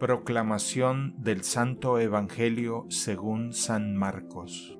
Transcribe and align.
Proclamación 0.00 1.14
del 1.18 1.44
Santo 1.44 1.98
Evangelio 1.98 2.86
según 2.88 3.52
San 3.52 3.94
Marcos. 3.94 4.78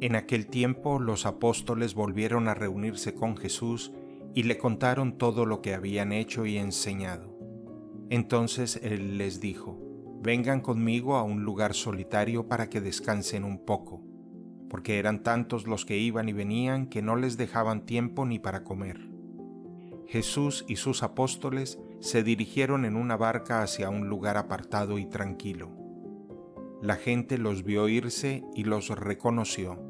En 0.00 0.14
aquel 0.14 0.46
tiempo 0.46 1.00
los 1.00 1.26
apóstoles 1.26 1.96
volvieron 1.96 2.46
a 2.46 2.54
reunirse 2.54 3.12
con 3.12 3.36
Jesús 3.36 3.92
y 4.36 4.44
le 4.44 4.56
contaron 4.56 5.18
todo 5.18 5.46
lo 5.46 5.62
que 5.62 5.74
habían 5.74 6.12
hecho 6.12 6.46
y 6.46 6.58
enseñado. 6.58 7.36
Entonces 8.08 8.78
él 8.84 9.18
les 9.18 9.40
dijo, 9.40 9.80
Vengan 10.22 10.60
conmigo 10.60 11.16
a 11.16 11.24
un 11.24 11.42
lugar 11.42 11.74
solitario 11.74 12.46
para 12.46 12.70
que 12.70 12.80
descansen 12.80 13.42
un 13.42 13.64
poco, 13.64 14.00
porque 14.70 15.00
eran 15.00 15.24
tantos 15.24 15.66
los 15.66 15.84
que 15.86 15.98
iban 15.98 16.28
y 16.28 16.32
venían 16.32 16.86
que 16.86 17.02
no 17.02 17.16
les 17.16 17.36
dejaban 17.36 17.84
tiempo 17.84 18.26
ni 18.26 18.38
para 18.38 18.62
comer. 18.62 19.15
Jesús 20.06 20.64
y 20.68 20.76
sus 20.76 21.02
apóstoles 21.02 21.80
se 21.98 22.22
dirigieron 22.22 22.84
en 22.84 22.94
una 22.94 23.16
barca 23.16 23.62
hacia 23.62 23.90
un 23.90 24.08
lugar 24.08 24.36
apartado 24.36 24.98
y 24.98 25.06
tranquilo. 25.06 25.70
La 26.80 26.94
gente 26.94 27.38
los 27.38 27.64
vio 27.64 27.88
irse 27.88 28.44
y 28.54 28.64
los 28.64 28.88
reconoció. 28.90 29.80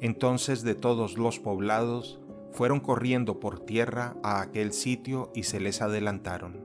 Entonces 0.00 0.62
de 0.62 0.74
todos 0.74 1.18
los 1.18 1.38
poblados 1.38 2.20
fueron 2.50 2.80
corriendo 2.80 3.38
por 3.38 3.60
tierra 3.60 4.16
a 4.24 4.40
aquel 4.40 4.72
sitio 4.72 5.30
y 5.34 5.44
se 5.44 5.60
les 5.60 5.82
adelantaron. 5.82 6.64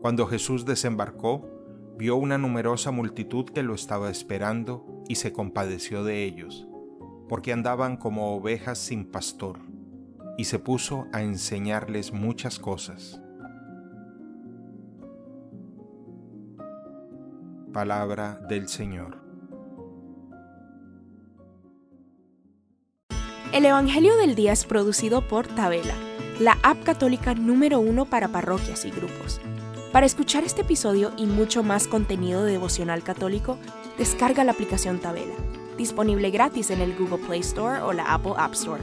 Cuando 0.00 0.26
Jesús 0.26 0.64
desembarcó, 0.64 1.48
vio 1.96 2.16
una 2.16 2.36
numerosa 2.36 2.90
multitud 2.90 3.44
que 3.46 3.62
lo 3.62 3.74
estaba 3.74 4.10
esperando 4.10 5.04
y 5.08 5.16
se 5.16 5.32
compadeció 5.32 6.02
de 6.02 6.24
ellos, 6.24 6.66
porque 7.28 7.52
andaban 7.52 7.96
como 7.96 8.34
ovejas 8.34 8.78
sin 8.78 9.04
pastor 9.04 9.75
y 10.36 10.44
se 10.44 10.58
puso 10.58 11.06
a 11.12 11.22
enseñarles 11.22 12.12
muchas 12.12 12.58
cosas. 12.58 13.20
Palabra 17.72 18.40
del 18.48 18.68
Señor. 18.68 19.26
El 23.52 23.64
Evangelio 23.64 24.16
del 24.16 24.34
Día 24.34 24.52
es 24.52 24.64
producido 24.64 25.26
por 25.26 25.46
Tabela, 25.46 25.94
la 26.40 26.58
app 26.62 26.82
católica 26.84 27.34
número 27.34 27.80
uno 27.80 28.04
para 28.04 28.28
parroquias 28.28 28.84
y 28.84 28.90
grupos. 28.90 29.40
Para 29.92 30.04
escuchar 30.04 30.44
este 30.44 30.62
episodio 30.62 31.12
y 31.16 31.24
mucho 31.24 31.62
más 31.62 31.88
contenido 31.88 32.44
devocional 32.44 33.02
católico, 33.02 33.58
descarga 33.96 34.44
la 34.44 34.52
aplicación 34.52 34.98
Tabela, 34.98 35.34
disponible 35.78 36.30
gratis 36.30 36.70
en 36.70 36.80
el 36.82 36.94
Google 36.94 37.24
Play 37.26 37.40
Store 37.40 37.80
o 37.80 37.92
la 37.92 38.12
Apple 38.12 38.34
App 38.36 38.52
Store. 38.52 38.82